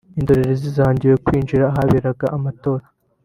[0.19, 2.85] indorerezi zangiwe kwinjira ahaberaga amatora